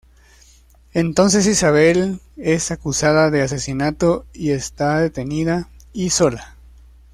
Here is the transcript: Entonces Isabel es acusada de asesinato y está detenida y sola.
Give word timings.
Entonces 0.93 1.45
Isabel 1.45 2.21
es 2.35 2.71
acusada 2.71 3.29
de 3.29 3.43
asesinato 3.43 4.25
y 4.33 4.49
está 4.49 4.97
detenida 4.97 5.69
y 5.93 6.09
sola. 6.09 6.55